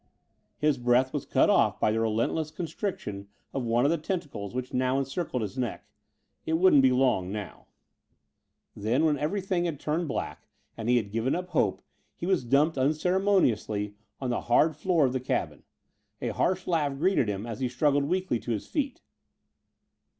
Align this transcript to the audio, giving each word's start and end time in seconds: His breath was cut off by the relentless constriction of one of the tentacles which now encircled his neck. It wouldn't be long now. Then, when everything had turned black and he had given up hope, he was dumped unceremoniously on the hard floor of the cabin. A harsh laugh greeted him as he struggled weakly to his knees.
His 0.57 0.79
breath 0.79 1.13
was 1.13 1.27
cut 1.27 1.47
off 1.47 1.79
by 1.79 1.91
the 1.91 1.99
relentless 1.99 2.49
constriction 2.49 3.27
of 3.53 3.63
one 3.65 3.85
of 3.85 3.91
the 3.91 3.99
tentacles 3.99 4.51
which 4.55 4.73
now 4.73 4.97
encircled 4.97 5.43
his 5.43 5.59
neck. 5.59 5.85
It 6.43 6.53
wouldn't 6.53 6.81
be 6.81 6.91
long 6.91 7.31
now. 7.31 7.67
Then, 8.75 9.05
when 9.05 9.19
everything 9.19 9.65
had 9.65 9.79
turned 9.79 10.07
black 10.07 10.47
and 10.75 10.89
he 10.89 10.97
had 10.97 11.11
given 11.11 11.35
up 11.35 11.49
hope, 11.49 11.83
he 12.15 12.25
was 12.25 12.43
dumped 12.43 12.79
unceremoniously 12.79 13.93
on 14.19 14.31
the 14.31 14.41
hard 14.41 14.75
floor 14.75 15.05
of 15.05 15.13
the 15.13 15.19
cabin. 15.19 15.61
A 16.19 16.29
harsh 16.29 16.65
laugh 16.65 16.97
greeted 16.97 17.29
him 17.29 17.45
as 17.45 17.59
he 17.59 17.69
struggled 17.69 18.05
weakly 18.05 18.39
to 18.39 18.49
his 18.51 18.73
knees. 18.73 19.01